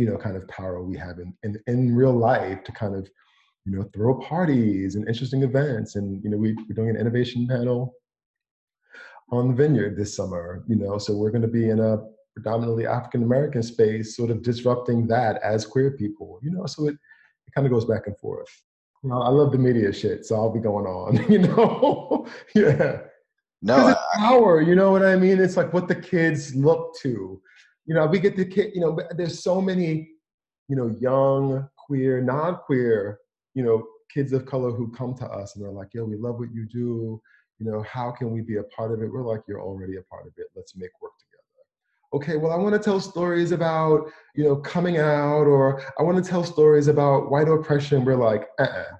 you 0.00 0.06
know, 0.06 0.16
kind 0.16 0.36
of 0.36 0.48
power 0.48 0.82
we 0.82 0.96
have 0.96 1.18
in, 1.18 1.34
in, 1.42 1.60
in 1.66 1.94
real 1.94 2.16
life 2.16 2.64
to 2.64 2.72
kind 2.72 2.94
of, 2.94 3.06
you 3.66 3.76
know, 3.76 3.82
throw 3.92 4.18
parties 4.18 4.94
and 4.94 5.06
interesting 5.06 5.42
events. 5.42 5.96
And, 5.96 6.24
you 6.24 6.30
know, 6.30 6.38
we, 6.38 6.54
we're 6.54 6.74
doing 6.74 6.88
an 6.88 6.96
innovation 6.96 7.46
panel 7.46 7.94
on 9.30 9.48
the 9.48 9.54
vineyard 9.54 9.98
this 9.98 10.16
summer, 10.16 10.64
you 10.66 10.76
know, 10.76 10.96
so 10.96 11.14
we're 11.14 11.30
going 11.30 11.42
to 11.42 11.48
be 11.48 11.68
in 11.68 11.80
a 11.80 11.98
predominantly 12.34 12.86
African 12.86 13.22
American 13.22 13.62
space, 13.62 14.16
sort 14.16 14.30
of 14.30 14.42
disrupting 14.42 15.06
that 15.08 15.36
as 15.42 15.66
queer 15.66 15.90
people, 15.90 16.40
you 16.42 16.50
know, 16.50 16.64
so 16.64 16.88
it, 16.88 16.94
it 17.46 17.54
kind 17.54 17.66
of 17.66 17.72
goes 17.72 17.84
back 17.84 18.06
and 18.06 18.16
forth. 18.16 18.48
You 19.04 19.10
know, 19.10 19.20
I 19.20 19.28
love 19.28 19.52
the 19.52 19.58
media 19.58 19.92
shit, 19.92 20.24
so 20.24 20.36
I'll 20.36 20.52
be 20.52 20.60
going 20.60 20.86
on, 20.86 21.24
you 21.30 21.40
know, 21.40 22.26
yeah. 22.54 23.00
No, 23.62 23.88
it's 23.88 24.00
power, 24.14 24.62
you 24.62 24.74
know 24.74 24.90
what 24.90 25.04
I 25.04 25.16
mean? 25.16 25.38
It's 25.38 25.58
like 25.58 25.74
what 25.74 25.88
the 25.88 25.94
kids 25.94 26.54
look 26.54 26.96
to. 27.02 27.42
You 27.90 27.96
know, 27.96 28.06
we 28.06 28.20
get 28.20 28.36
to, 28.36 28.46
you 28.72 28.80
know, 28.80 28.96
there's 29.16 29.42
so 29.42 29.60
many 29.60 30.10
you 30.70 30.76
know, 30.76 30.94
young, 31.00 31.68
queer, 31.76 32.22
non-queer, 32.22 33.18
you 33.54 33.64
know, 33.64 33.84
kids 34.14 34.32
of 34.32 34.46
color 34.46 34.70
who 34.70 34.88
come 34.92 35.14
to 35.16 35.26
us 35.26 35.56
and 35.56 35.64
they're 35.64 35.72
like, 35.72 35.88
yo, 35.92 36.04
we 36.04 36.14
love 36.14 36.38
what 36.38 36.54
you 36.54 36.64
do. 36.64 37.20
You 37.58 37.70
know, 37.70 37.82
how 37.82 38.12
can 38.12 38.30
we 38.30 38.40
be 38.40 38.58
a 38.58 38.62
part 38.62 38.92
of 38.92 39.02
it? 39.02 39.12
We're 39.12 39.26
like, 39.26 39.40
you're 39.48 39.60
already 39.60 39.96
a 39.96 40.02
part 40.02 40.28
of 40.28 40.32
it. 40.36 40.46
Let's 40.54 40.76
make 40.76 40.90
work 41.02 41.12
together 41.18 41.26
okay 42.12 42.36
well 42.36 42.50
i 42.50 42.56
want 42.56 42.74
to 42.74 42.78
tell 42.80 42.98
stories 42.98 43.52
about 43.52 44.10
you 44.34 44.42
know 44.42 44.56
coming 44.56 44.98
out 44.98 45.44
or 45.44 45.80
i 45.96 46.02
want 46.02 46.16
to 46.16 46.28
tell 46.28 46.42
stories 46.42 46.88
about 46.88 47.30
white 47.30 47.46
oppression 47.46 48.04
we're 48.04 48.16
like 48.16 48.48
uh-uh. 48.58 48.96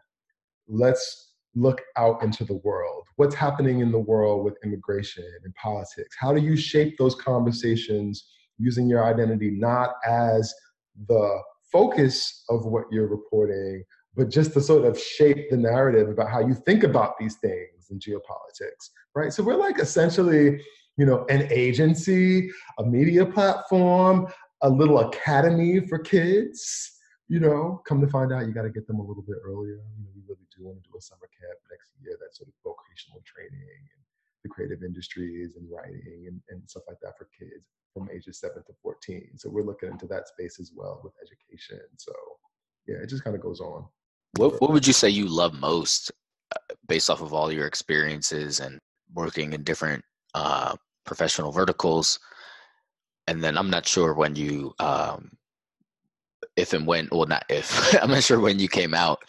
let's 0.69 1.33
look 1.57 1.83
out 1.97 2.23
into 2.23 2.45
the 2.45 2.61
world 2.63 3.03
what's 3.17 3.35
happening 3.35 3.81
in 3.81 3.91
the 3.91 3.99
world 3.99 4.45
with 4.45 4.55
immigration 4.63 5.25
and 5.43 5.53
politics 5.57 6.15
how 6.21 6.33
do 6.33 6.41
you 6.41 6.57
shape 6.57 6.97
those 6.99 7.17
conversations 7.17 8.31
using 8.61 8.89
your 8.89 9.05
identity 9.05 9.51
not 9.51 9.95
as 10.07 10.53
the 11.09 11.41
focus 11.73 12.45
of 12.49 12.67
what 12.67 12.85
you're 12.91 13.09
reporting 13.09 13.83
but 14.17 14.29
just 14.29 14.53
to 14.53 14.61
sort 14.61 14.85
of 14.85 14.99
shape 14.99 15.49
the 15.51 15.57
narrative 15.57 16.09
about 16.09 16.29
how 16.29 16.41
you 16.41 16.55
think 16.67 16.83
about 16.83 17.15
these 17.19 17.37
things 17.37 17.89
in 17.91 17.99
geopolitics 17.99 18.91
right 19.15 19.33
so 19.33 19.43
we're 19.43 19.55
like 19.55 19.79
essentially 19.79 20.61
you 21.01 21.07
know, 21.07 21.25
an 21.31 21.49
agency, 21.51 22.51
a 22.79 22.85
media 22.85 23.25
platform, 23.25 24.29
a 24.61 24.69
little 24.69 25.01
academy 25.01 25.81
for 25.81 25.99
kids. 25.99 26.93
You 27.29 27.41
know, 27.41 27.81
come 27.89 28.03
to 28.03 28.09
find 28.09 28.35
out, 28.35 28.45
you 28.47 28.53
got 28.53 28.69
to 28.69 28.71
get 28.71 28.87
them 28.87 28.99
a 28.99 29.07
little 29.07 29.23
bit 29.23 29.39
earlier. 29.43 29.81
You 29.97 30.05
know, 30.05 30.13
we 30.15 30.21
really 30.29 30.45
do 30.55 30.67
want 30.67 30.83
to 30.83 30.91
do 30.91 30.99
a 30.99 31.01
summer 31.01 31.25
camp 31.33 31.57
next 31.71 31.89
year. 32.05 32.19
That 32.21 32.37
sort 32.37 32.53
of 32.53 32.55
vocational 32.61 33.25
training 33.25 33.65
and 33.65 34.03
the 34.45 34.51
creative 34.51 34.85
industries 34.85 35.57
and 35.57 35.65
writing 35.73 36.29
and, 36.29 36.37
and 36.51 36.69
stuff 36.69 36.83
like 36.87 37.01
that 37.01 37.17
for 37.17 37.29
kids 37.33 37.65
from 37.95 38.09
ages 38.15 38.39
seven 38.41 38.63
to 38.67 38.73
14. 38.83 39.31
So 39.37 39.51
we're 39.51 39.65
looking 39.65 39.91
into 39.91 40.07
that 40.07 40.29
space 40.29 40.59
as 40.61 40.73
well 40.75 41.01
with 41.03 41.13
education. 41.23 41.81
So 41.97 42.13
yeah, 42.87 42.97
it 43.03 43.09
just 43.09 43.25
kind 43.25 43.37
of 43.37 43.43
goes 43.43 43.61
on. 43.61 43.87
What 44.37 44.61
What 44.61 44.73
would 44.73 44.87
you 44.87 44.93
say 44.93 45.09
you 45.09 45.27
love 45.27 45.55
most, 45.55 46.13
uh, 46.55 46.75
based 46.89 47.11
off 47.11 47.23
of 47.23 47.33
all 47.33 47.53
your 47.53 47.67
experiences 47.67 48.61
and 48.61 48.79
working 49.15 49.53
in 49.53 49.65
different 49.65 50.05
uh, 50.35 50.77
professional 51.05 51.53
verticals. 51.53 52.19
And 53.27 53.43
then 53.43 53.57
I'm 53.59 53.71
not 53.71 53.87
sure 53.87 54.15
when 54.15 54.37
you, 54.37 54.73
um, 54.79 55.33
if 56.57 56.73
and 56.73 56.87
when, 56.87 57.09
well, 57.11 57.27
not 57.27 57.45
if, 57.49 57.95
I'm 58.03 58.11
not 58.11 58.23
sure 58.23 58.41
when 58.41 58.59
you 58.59 58.69
came 58.69 58.95
out 58.95 59.21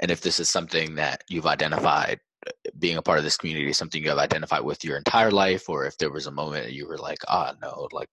and 0.00 0.10
if 0.10 0.20
this 0.20 0.40
is 0.40 0.48
something 0.48 0.94
that 0.96 1.24
you've 1.28 1.46
identified 1.46 2.20
being 2.78 2.96
a 2.96 3.02
part 3.02 3.18
of 3.18 3.24
this 3.24 3.36
community, 3.36 3.68
is 3.68 3.78
something 3.78 4.02
you 4.02 4.08
have 4.08 4.18
identified 4.18 4.64
with 4.64 4.84
your 4.84 4.96
entire 4.96 5.30
life, 5.30 5.68
or 5.68 5.86
if 5.86 5.96
there 5.98 6.10
was 6.10 6.26
a 6.26 6.32
moment 6.32 6.72
you 6.72 6.86
were 6.86 6.98
like, 6.98 7.18
ah, 7.28 7.54
no, 7.62 7.88
like 7.92 8.08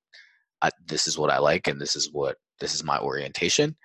I, 0.61 0.69
this 0.85 1.07
is 1.07 1.17
what 1.17 1.31
I 1.31 1.39
like 1.39 1.67
and 1.67 1.79
this 1.79 1.95
is 1.95 2.11
what, 2.11 2.37
this 2.59 2.73
is 2.73 2.83
my 2.83 2.99
orientation. 2.99 3.75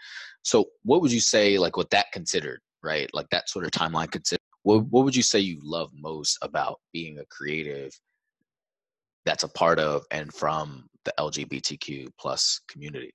So 0.43 0.67
what 0.83 1.03
would 1.03 1.13
you 1.13 1.21
say, 1.21 1.59
like 1.59 1.77
with 1.77 1.91
that 1.91 2.11
considered, 2.13 2.61
right? 2.83 3.09
Like 3.13 3.29
that 3.31 3.49
sort 3.49 3.65
of 3.65 3.71
timeline 3.71 4.11
considered, 4.11 4.41
what, 4.63 4.87
what 4.87 5.05
would 5.05 5.17
you 5.17 5.23
say 5.23 5.39
you 5.39 5.61
love 5.63 5.91
most 5.95 6.39
about 6.43 6.81
being 6.93 7.19
a 7.19 7.27
creative 7.27 7.93
that's 9.25 9.45
a 9.45 9.49
part 9.49 9.79
of 9.79 10.05
and 10.11 10.33
from 10.33 10.89
the 11.05 11.13
LGBTQ 11.19 12.09
plus 12.19 12.61
community? 12.69 13.13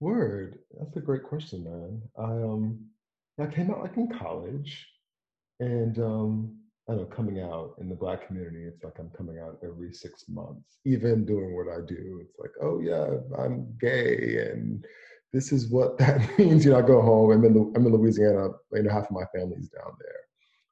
Word. 0.00 0.58
That's 0.78 0.96
a 0.96 1.00
great 1.00 1.24
question, 1.24 1.64
man. 1.64 2.02
I 2.16 2.30
um 2.42 2.78
I 3.40 3.46
came 3.46 3.70
out 3.70 3.80
like 3.80 3.96
in 3.96 4.08
college 4.08 4.86
and 5.60 5.98
um 5.98 6.54
I 6.90 6.94
know, 6.94 7.04
coming 7.04 7.40
out 7.40 7.74
in 7.80 7.90
the 7.90 7.94
black 7.94 8.26
community, 8.26 8.64
it's 8.64 8.82
like 8.82 8.98
I'm 8.98 9.10
coming 9.10 9.38
out 9.38 9.58
every 9.62 9.92
six 9.92 10.24
months. 10.26 10.78
Even 10.86 11.26
doing 11.26 11.54
what 11.54 11.68
I 11.68 11.84
do, 11.86 12.18
it's 12.22 12.38
like, 12.38 12.52
oh 12.62 12.80
yeah, 12.80 13.18
I'm 13.38 13.76
gay 13.78 14.50
and 14.50 14.82
this 15.32 15.52
is 15.52 15.70
what 15.70 15.98
that 15.98 16.38
means. 16.38 16.64
You 16.64 16.72
know, 16.72 16.78
I 16.78 16.82
go 16.82 17.02
home. 17.02 17.30
I'm 17.30 17.44
in 17.44 17.72
I'm 17.76 17.86
in 17.86 17.92
Louisiana. 17.92 18.48
You 18.72 18.82
know, 18.82 18.90
half 18.90 19.04
of 19.04 19.10
my 19.10 19.24
family's 19.34 19.68
down 19.68 19.92
there, 20.00 20.20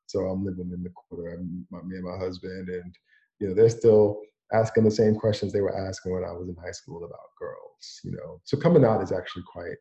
so 0.07 0.21
I'm 0.21 0.45
living 0.45 0.71
in 0.73 0.83
the 0.83 0.91
quarter. 0.91 1.35
I'm, 1.35 1.67
my, 1.71 1.83
me 1.83 1.97
and 1.97 2.05
my 2.05 2.17
husband, 2.17 2.69
and 2.69 2.95
you 3.41 3.49
know, 3.49 3.55
they're 3.55 3.69
still 3.69 4.21
asking 4.53 4.85
the 4.85 4.91
same 4.91 5.17
questions 5.17 5.53
they 5.53 5.61
were 5.61 5.77
asking 5.89 6.13
when 6.13 6.25
I 6.25 6.33
was 6.33 6.49
in 6.49 6.57
high 6.57 6.73
school 6.73 7.05
about 7.05 7.37
girls, 7.39 8.01
you 8.05 8.13
know. 8.13 8.41
So 8.45 8.57
coming 8.57 8.85
out 8.85 9.03
is 9.03 9.13
actually 9.13 9.43
quite, 9.43 9.77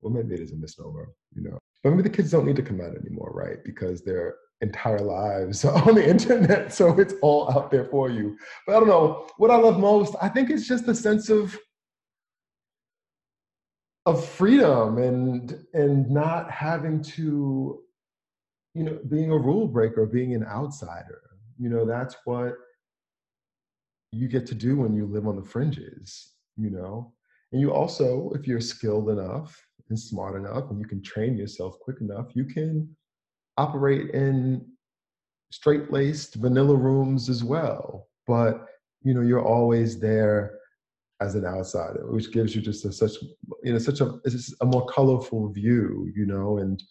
well, 0.00 0.12
maybe 0.12 0.34
it 0.34 0.40
is 0.40 0.52
a 0.52 0.56
misnomer, 0.56 1.12
you 1.34 1.42
know. 1.42 1.58
But 1.82 1.90
maybe 1.90 2.02
the 2.02 2.10
kids 2.10 2.30
don't 2.30 2.46
need 2.46 2.56
to 2.56 2.62
come 2.62 2.80
out 2.80 2.94
anymore, 2.94 3.32
right? 3.34 3.58
Because 3.64 4.02
their 4.02 4.34
entire 4.60 5.00
lives 5.00 5.64
are 5.64 5.88
on 5.88 5.94
the 5.94 6.08
internet, 6.08 6.72
so 6.72 6.98
it's 6.98 7.14
all 7.22 7.50
out 7.50 7.70
there 7.70 7.86
for 7.86 8.10
you. 8.10 8.36
But 8.66 8.76
I 8.76 8.80
don't 8.80 8.88
know, 8.88 9.28
what 9.38 9.50
I 9.50 9.56
love 9.56 9.78
most, 9.78 10.14
I 10.20 10.28
think 10.28 10.50
it's 10.50 10.68
just 10.68 10.86
the 10.86 10.94
sense 10.94 11.30
of 11.30 11.56
of 14.06 14.24
freedom 14.24 14.98
and 14.98 15.62
and 15.74 16.10
not 16.10 16.50
having 16.50 17.02
to 17.02 17.80
you 18.74 18.82
know 18.82 18.98
being 19.08 19.30
a 19.30 19.36
rule 19.36 19.68
breaker 19.68 20.06
being 20.06 20.34
an 20.34 20.44
outsider 20.44 21.20
you 21.58 21.68
know 21.68 21.84
that's 21.84 22.16
what 22.24 22.54
you 24.12 24.26
get 24.26 24.46
to 24.46 24.54
do 24.54 24.76
when 24.76 24.94
you 24.94 25.06
live 25.06 25.28
on 25.28 25.36
the 25.36 25.44
fringes 25.44 26.32
you 26.56 26.70
know 26.70 27.12
and 27.52 27.60
you 27.60 27.72
also 27.72 28.32
if 28.34 28.46
you're 28.46 28.60
skilled 28.60 29.10
enough 29.10 29.62
and 29.90 29.98
smart 29.98 30.36
enough 30.36 30.70
and 30.70 30.80
you 30.80 30.86
can 30.86 31.02
train 31.02 31.36
yourself 31.36 31.78
quick 31.80 32.00
enough. 32.00 32.26
You 32.34 32.44
can 32.44 32.88
operate 33.56 34.10
in 34.10 34.64
straight-laced 35.52 36.36
vanilla 36.36 36.76
rooms 36.76 37.28
as 37.28 37.42
well 37.42 38.06
but 38.26 38.66
you 39.02 39.12
know 39.12 39.20
you're 39.20 39.44
always 39.44 39.98
there 39.98 40.58
as 41.20 41.34
an 41.34 41.44
outsider 41.44 42.06
which 42.12 42.32
gives 42.32 42.54
you 42.54 42.62
just 42.62 42.84
a, 42.84 42.92
such 42.92 43.14
you 43.64 43.72
know 43.72 43.78
such 43.78 44.00
a 44.00 44.20
a 44.60 44.66
more 44.66 44.86
colorful 44.86 45.48
view 45.52 46.10
you 46.14 46.24
know 46.24 46.58
and 46.58 46.82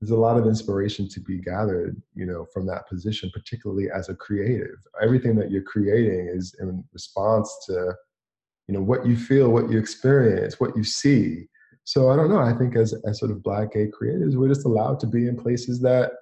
there's 0.00 0.10
a 0.10 0.16
lot 0.16 0.36
of 0.36 0.46
inspiration 0.46 1.08
to 1.08 1.20
be 1.20 1.40
gathered 1.40 2.00
you 2.14 2.26
know 2.26 2.46
from 2.52 2.66
that 2.66 2.88
position 2.88 3.30
particularly 3.32 3.88
as 3.90 4.08
a 4.08 4.14
creative. 4.14 4.76
Everything 5.02 5.34
that 5.36 5.50
you're 5.50 5.62
creating 5.62 6.30
is 6.32 6.54
in 6.60 6.84
response 6.92 7.52
to 7.66 7.94
you 8.68 8.74
know 8.74 8.82
what 8.82 9.06
you 9.06 9.16
feel 9.16 9.48
what 9.48 9.70
you 9.70 9.78
experience 9.78 10.60
what 10.60 10.76
you 10.76 10.84
see 10.84 11.46
so 11.88 12.10
i 12.10 12.16
don't 12.16 12.28
know. 12.28 12.38
I 12.38 12.52
think 12.52 12.76
as 12.76 12.92
as 13.06 13.18
sort 13.18 13.30
of 13.30 13.42
black 13.42 13.72
gay 13.72 13.86
creatives 13.86 14.36
we're 14.36 14.54
just 14.54 14.66
allowed 14.66 15.00
to 15.00 15.06
be 15.06 15.26
in 15.26 15.36
places 15.36 15.80
that 15.80 16.12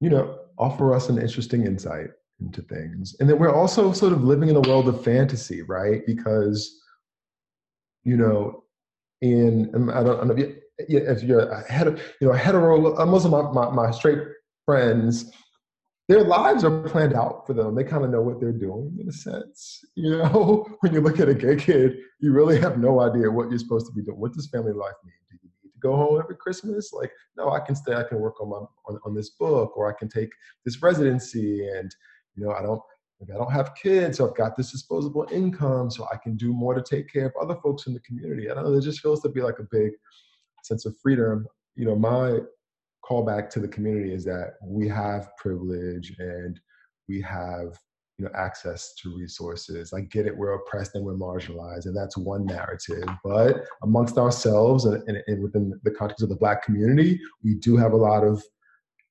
you 0.00 0.08
know 0.08 0.38
offer 0.58 0.94
us 0.94 1.10
an 1.10 1.18
interesting 1.18 1.66
insight 1.66 2.08
into 2.40 2.62
things. 2.62 3.14
And 3.20 3.28
then 3.28 3.38
we're 3.38 3.54
also 3.54 3.92
sort 3.92 4.12
of 4.14 4.24
living 4.24 4.48
in 4.48 4.56
a 4.56 4.60
world 4.60 4.88
of 4.88 5.04
fantasy 5.04 5.60
right? 5.60 6.00
Because 6.06 6.58
you 8.02 8.16
know 8.16 8.64
in 9.20 9.70
i 9.90 10.02
don't, 10.02 10.20
I 10.20 10.26
don't 10.26 10.28
know 10.28 10.54
if 10.78 11.22
you're 11.22 11.40
a 11.40 11.70
hetero, 11.70 11.96
you 12.20 12.26
know, 12.28 12.32
a 12.32 12.38
hetero, 12.38 12.98
uh, 12.98 13.06
most 13.06 13.28
my, 13.28 13.70
my 13.70 13.90
straight 13.90 14.20
friends, 14.64 15.30
their 16.08 16.22
lives 16.22 16.62
are 16.62 16.82
planned 16.82 17.14
out 17.14 17.46
for 17.46 17.52
them. 17.52 17.74
They 17.74 17.82
kind 17.82 18.04
of 18.04 18.10
know 18.10 18.22
what 18.22 18.40
they're 18.40 18.52
doing 18.52 18.96
in 19.00 19.08
a 19.08 19.12
sense. 19.12 19.84
You 19.96 20.18
know, 20.18 20.66
when 20.80 20.92
you 20.92 21.00
look 21.00 21.18
at 21.18 21.28
a 21.28 21.34
gay 21.34 21.56
kid, 21.56 21.96
you 22.20 22.32
really 22.32 22.60
have 22.60 22.78
no 22.78 23.00
idea 23.00 23.30
what 23.30 23.50
you're 23.50 23.58
supposed 23.58 23.86
to 23.86 23.92
be 23.92 24.02
doing. 24.02 24.20
What 24.20 24.32
does 24.32 24.48
family 24.48 24.72
life 24.72 24.94
mean? 25.04 25.14
Do 25.30 25.36
you 25.42 25.50
need 25.64 25.72
to 25.72 25.78
go 25.80 25.96
home 25.96 26.20
every 26.22 26.36
Christmas? 26.36 26.92
Like, 26.92 27.10
no, 27.36 27.50
I 27.50 27.60
can 27.60 27.74
stay. 27.74 27.94
I 27.94 28.04
can 28.04 28.20
work 28.20 28.40
on 28.40 28.50
my 28.50 28.56
on, 28.86 29.00
on 29.04 29.14
this 29.14 29.30
book, 29.30 29.76
or 29.76 29.92
I 29.92 29.98
can 29.98 30.08
take 30.08 30.30
this 30.64 30.80
residency, 30.80 31.66
and 31.68 31.94
you 32.36 32.44
know, 32.44 32.52
I 32.52 32.62
don't 32.62 32.80
I 33.22 33.36
don't 33.36 33.52
have 33.52 33.74
kids, 33.74 34.18
so 34.18 34.28
I've 34.28 34.36
got 34.36 34.56
this 34.56 34.70
disposable 34.70 35.26
income, 35.32 35.90
so 35.90 36.06
I 36.12 36.16
can 36.22 36.36
do 36.36 36.52
more 36.52 36.74
to 36.74 36.82
take 36.82 37.10
care 37.12 37.26
of 37.26 37.32
other 37.40 37.56
folks 37.62 37.86
in 37.86 37.94
the 37.94 38.00
community. 38.00 38.50
I 38.50 38.54
don't 38.54 38.64
know. 38.64 38.72
There 38.72 38.80
just 38.80 39.00
feels 39.00 39.22
to 39.22 39.28
be 39.28 39.40
like 39.40 39.58
a 39.58 39.66
big 39.70 39.92
sense 40.62 40.84
of 40.84 40.94
freedom, 41.02 41.46
you 41.76 41.86
know, 41.86 41.96
my 41.96 42.40
callback 43.08 43.50
to 43.50 43.60
the 43.60 43.68
community 43.68 44.12
is 44.12 44.24
that 44.24 44.54
we 44.62 44.88
have 44.88 45.28
privilege 45.36 46.14
and 46.18 46.58
we 47.08 47.20
have 47.20 47.78
you 48.18 48.24
know 48.24 48.30
access 48.34 48.94
to 48.94 49.14
resources. 49.16 49.92
I 49.92 50.00
get 50.00 50.26
it 50.26 50.36
we're 50.36 50.54
oppressed 50.54 50.94
and 50.94 51.04
we're 51.04 51.14
marginalized 51.14 51.86
and 51.86 51.96
that's 51.96 52.16
one 52.16 52.46
narrative. 52.46 53.04
But 53.22 53.66
amongst 53.82 54.18
ourselves 54.18 54.86
and, 54.86 55.02
and, 55.06 55.22
and 55.26 55.42
within 55.42 55.78
the 55.84 55.90
context 55.90 56.22
of 56.22 56.30
the 56.30 56.36
black 56.36 56.64
community 56.64 57.20
we 57.44 57.54
do 57.54 57.76
have 57.76 57.92
a 57.92 57.96
lot 57.96 58.24
of 58.24 58.42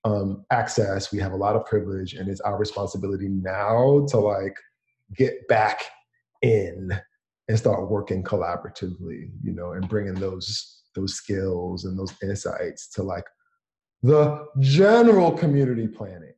um, 0.03 0.45
access 0.51 1.11
we 1.11 1.19
have 1.19 1.31
a 1.31 1.37
lot 1.37 1.55
of 1.55 1.65
privilege 1.65 2.13
and 2.13 2.29
it's 2.29 2.41
our 2.41 2.57
responsibility 2.57 3.27
now 3.27 4.05
to 4.09 4.17
like 4.17 4.55
get 5.15 5.47
back 5.47 5.83
in 6.41 6.89
and 7.47 7.57
start 7.57 7.89
working 7.89 8.23
collaboratively 8.23 9.29
you 9.43 9.51
know 9.51 9.71
and 9.71 9.89
bringing 9.89 10.13
those 10.15 10.81
those 10.95 11.15
skills 11.15 11.85
and 11.85 11.97
those 11.97 12.13
insights 12.23 12.87
to 12.87 13.03
like 13.03 13.25
the 14.05 14.45
general 14.59 15.31
community 15.31 15.87
planning. 15.87 16.33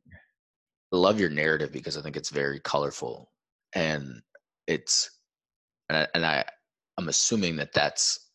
I 0.90 0.96
love 0.96 1.20
your 1.20 1.28
narrative 1.28 1.70
because 1.70 1.98
I 1.98 2.02
think 2.02 2.16
it's 2.16 2.30
very 2.30 2.60
colorful 2.60 3.30
and 3.74 4.22
it's 4.66 5.10
and 5.90 5.98
I, 5.98 6.08
and 6.14 6.24
I 6.24 6.44
I'm 6.96 7.08
assuming 7.08 7.56
that 7.56 7.74
that's 7.74 8.30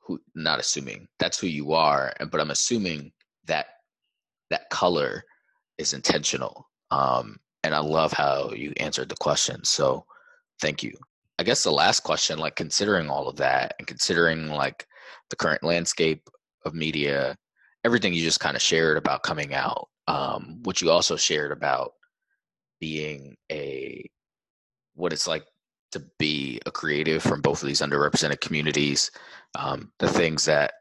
who 0.00 0.18
not 0.34 0.58
assuming 0.58 1.06
that's 1.18 1.38
who 1.38 1.48
you 1.48 1.74
are 1.74 2.14
and 2.18 2.30
but 2.30 2.40
I'm 2.40 2.50
assuming 2.50 3.12
that 3.44 3.66
that 4.48 4.70
color 4.70 5.22
is 5.76 5.92
intentional 5.92 6.66
um 6.90 7.36
and 7.64 7.74
I 7.74 7.80
love 7.80 8.14
how 8.14 8.52
you 8.52 8.72
answered 8.78 9.10
the 9.10 9.16
question 9.16 9.62
so 9.64 10.06
thank 10.62 10.82
you 10.82 10.96
I 11.38 11.44
guess 11.44 11.62
the 11.62 11.70
last 11.70 12.00
question, 12.00 12.38
like 12.40 12.56
considering 12.56 13.08
all 13.08 13.28
of 13.28 13.36
that 13.36 13.74
and 13.78 13.86
considering 13.86 14.48
like 14.48 14.86
the 15.30 15.36
current 15.36 15.62
landscape 15.62 16.28
of 16.64 16.74
media, 16.74 17.36
everything 17.84 18.12
you 18.12 18.22
just 18.22 18.40
kind 18.40 18.56
of 18.56 18.62
shared 18.62 18.96
about 18.96 19.22
coming 19.22 19.54
out, 19.54 19.88
um, 20.06 20.60
what 20.62 20.80
you 20.80 20.90
also 20.90 21.16
shared 21.16 21.52
about 21.52 21.92
being 22.80 23.36
a 23.50 24.08
what 24.94 25.12
it's 25.12 25.26
like 25.26 25.44
to 25.92 26.02
be 26.18 26.60
a 26.66 26.70
creative 26.70 27.22
from 27.22 27.40
both 27.40 27.62
of 27.62 27.68
these 27.68 27.80
underrepresented 27.80 28.40
communities, 28.40 29.10
um, 29.54 29.92
the 29.98 30.08
things 30.08 30.44
that 30.44 30.72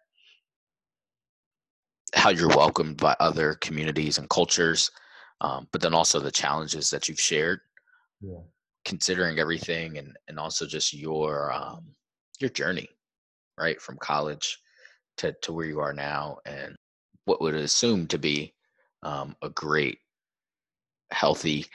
how 2.14 2.30
you're 2.30 2.50
welcomed 2.50 2.98
by 2.98 3.16
other 3.20 3.56
communities 3.56 4.18
and 4.18 4.30
cultures, 4.30 4.92
um, 5.42 5.68
but 5.72 5.82
then 5.82 5.94
also 5.94 6.20
the 6.20 6.32
challenges 6.32 6.90
that 6.90 7.08
you've 7.08 7.20
shared. 7.20 7.60
Yeah. 8.22 8.40
Considering 8.86 9.38
everything 9.38 9.98
and 9.98 10.16
and 10.30 10.40
also 10.40 10.66
just 10.66 10.94
your 10.94 11.52
um, 11.52 11.86
your 12.40 12.50
journey, 12.50 12.90
right, 13.58 13.82
from 13.82 13.98
college 13.98 14.60
to 15.18 15.36
to 15.42 15.52
where 15.52 15.66
you 15.66 15.80
are 15.80 15.94
now, 15.94 16.38
and 16.46 16.76
what 17.28 17.42
would 17.42 17.56
assume 17.56 18.08
to 18.08 18.18
be 18.18 18.54
um, 19.04 19.36
a 19.42 19.50
great, 19.50 20.00
healthy 21.12 21.66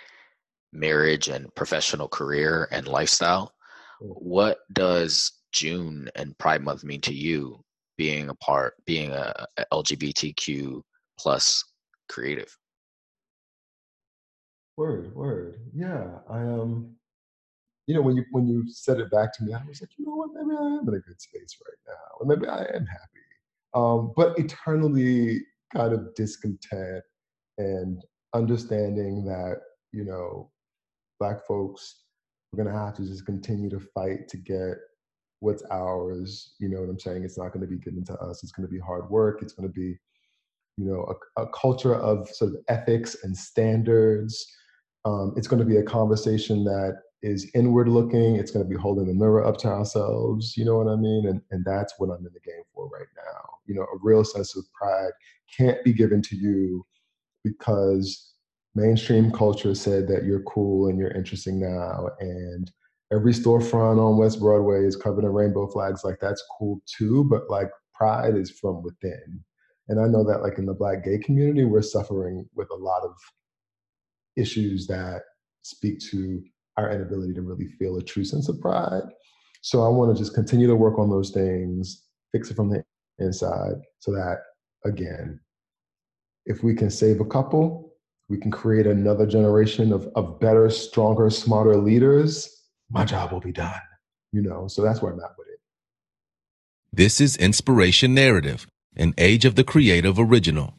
marriage 0.72 1.28
and 1.28 1.54
professional 1.54 2.08
career 2.08 2.68
and 2.72 2.88
lifestyle. 2.88 3.52
What 4.00 4.60
does 4.72 5.32
June 5.52 6.08
and 6.16 6.36
Pride 6.38 6.62
Month 6.62 6.84
mean 6.84 7.02
to 7.02 7.12
you, 7.12 7.62
being 7.98 8.30
a 8.30 8.34
part, 8.36 8.74
being 8.86 9.12
a, 9.12 9.46
LGBTQ 9.70 10.80
plus 11.18 11.62
creative? 12.08 12.56
Word, 14.78 15.14
word. 15.14 15.60
Yeah, 15.74 16.18
I 16.30 16.38
um, 16.40 16.96
you 17.86 17.94
know, 17.94 18.00
when 18.00 18.16
you 18.16 18.24
when 18.30 18.48
you 18.48 18.64
said 18.68 19.00
it 19.00 19.10
back 19.10 19.36
to 19.36 19.44
me, 19.44 19.52
I 19.52 19.62
was 19.68 19.82
like, 19.82 19.90
you 19.98 20.06
know 20.06 20.16
what, 20.16 20.30
maybe 20.32 20.56
I 20.58 20.64
am 20.64 20.88
in 20.88 20.94
a 20.94 21.00
good 21.00 21.20
space 21.20 21.58
right 21.64 21.78
now, 21.86 22.18
or 22.18 22.26
maybe 22.26 22.48
I 22.48 22.62
am 22.74 22.86
happy. 22.86 23.21
Um, 23.74 24.12
but 24.16 24.38
eternally 24.38 25.40
kind 25.74 25.92
of 25.92 26.14
discontent 26.14 27.02
and 27.58 28.02
understanding 28.34 29.24
that 29.24 29.56
you 29.92 30.04
know 30.04 30.50
black 31.20 31.46
folks 31.46 32.02
we're 32.52 32.62
to 32.72 32.78
have 32.78 32.94
to 32.94 33.02
just 33.02 33.26
continue 33.26 33.70
to 33.70 33.80
fight 33.94 34.28
to 34.28 34.36
get 34.36 34.74
what's 35.40 35.62
ours 35.70 36.54
you 36.60 36.68
know 36.68 36.80
what 36.80 36.88
i'm 36.88 36.98
saying? 36.98 37.24
It's 37.24 37.38
not 37.38 37.52
to 37.62 37.66
be 37.66 37.78
given 37.78 38.04
to 38.04 38.14
us. 38.14 38.42
It's 38.42 38.52
to 38.66 38.72
be 38.72 38.78
hard 38.78 39.10
work. 39.10 39.42
It's 39.42 39.52
to 39.68 39.72
be 39.72 39.96
you 40.78 40.86
know 40.86 41.14
a, 41.36 41.42
a 41.42 41.48
culture 41.48 41.94
of 41.94 42.28
sort 42.28 42.52
of 42.52 42.56
ethics 42.68 43.16
and 43.22 43.36
standards. 43.36 44.46
Um, 45.04 45.34
it's 45.36 45.48
going 45.48 45.58
to 45.58 45.68
be 45.68 45.78
a 45.78 45.82
conversation 45.82 46.64
that 46.64 46.94
is 47.22 47.48
inward 47.54 47.88
looking 47.88 48.36
it's 48.36 48.50
going 48.50 48.64
to 48.64 48.68
be 48.68 48.80
holding 48.80 49.06
the 49.06 49.14
mirror 49.14 49.44
up 49.44 49.56
to 49.56 49.68
ourselves 49.68 50.56
you 50.56 50.64
know 50.64 50.76
what 50.76 50.88
i 50.88 50.96
mean? 50.96 51.26
And, 51.26 51.40
and 51.50 51.64
that's 51.64 51.94
what 51.98 52.10
i'm 52.10 52.26
in 52.26 52.32
the 52.32 52.40
game 52.40 52.62
for 52.74 52.88
right 52.88 53.06
now. 53.16 53.48
You 53.66 53.76
know 53.76 53.82
a 53.82 53.98
real 54.02 54.24
sense 54.24 54.56
of 54.56 54.64
pride 54.72 55.12
can't 55.56 55.82
be 55.84 55.92
given 55.92 56.20
to 56.22 56.36
you 56.36 56.84
because 57.44 58.34
mainstream 58.74 59.30
culture 59.30 59.74
said 59.74 60.08
that 60.08 60.24
you're 60.24 60.42
cool 60.42 60.88
and 60.88 60.98
you're 60.98 61.10
interesting 61.12 61.60
now 61.60 62.08
and 62.20 62.70
every 63.12 63.32
storefront 63.32 63.98
on 63.98 64.16
west 64.16 64.40
broadway 64.40 64.84
is 64.84 64.96
covered 64.96 65.24
in 65.24 65.32
rainbow 65.32 65.66
flags 65.68 66.04
like 66.04 66.18
that's 66.20 66.42
cool 66.58 66.80
too 66.86 67.24
but 67.24 67.48
like 67.48 67.70
pride 67.94 68.36
is 68.36 68.50
from 68.50 68.82
within. 68.82 69.40
And 69.88 70.00
i 70.00 70.06
know 70.06 70.24
that 70.24 70.42
like 70.42 70.58
in 70.58 70.66
the 70.66 70.74
black 70.74 71.04
gay 71.04 71.18
community 71.18 71.64
we're 71.64 71.82
suffering 71.82 72.48
with 72.54 72.68
a 72.70 72.76
lot 72.76 73.02
of 73.04 73.12
issues 74.36 74.86
that 74.86 75.22
speak 75.62 76.00
to 76.10 76.42
our 76.76 76.90
inability 76.90 77.34
to 77.34 77.42
really 77.42 77.66
feel 77.78 77.96
a 77.96 78.02
true 78.02 78.24
sense 78.24 78.48
of 78.48 78.60
pride 78.60 79.02
so 79.60 79.82
i 79.82 79.88
want 79.88 80.14
to 80.14 80.20
just 80.20 80.34
continue 80.34 80.66
to 80.66 80.76
work 80.76 80.98
on 80.98 81.10
those 81.10 81.30
things 81.30 82.04
fix 82.32 82.50
it 82.50 82.54
from 82.54 82.70
the 82.70 82.82
inside 83.18 83.74
so 83.98 84.10
that 84.10 84.38
again 84.84 85.38
if 86.46 86.62
we 86.62 86.74
can 86.74 86.90
save 86.90 87.20
a 87.20 87.24
couple 87.24 87.92
we 88.32 88.38
can 88.38 88.50
create 88.50 88.86
another 88.86 89.26
generation 89.26 89.92
of, 89.92 90.08
of 90.16 90.40
better, 90.40 90.70
stronger, 90.70 91.28
smarter 91.28 91.76
leaders, 91.76 92.48
my 92.90 93.04
job 93.04 93.30
will 93.30 93.40
be 93.40 93.52
done. 93.52 93.80
You 94.32 94.40
know, 94.40 94.68
so 94.68 94.80
that's 94.80 95.02
where 95.02 95.12
I'm 95.12 95.20
at 95.20 95.32
with 95.36 95.48
it. 95.48 95.60
This 96.90 97.20
is 97.20 97.36
Inspiration 97.36 98.14
Narrative, 98.14 98.66
an 98.96 99.12
Age 99.18 99.44
of 99.44 99.54
the 99.54 99.64
Creative 99.64 100.18
original. 100.18 100.74